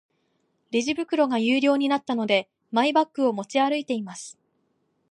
[0.71, 4.35] レジ袋が有料になったので、マイバッグを持ち歩いています。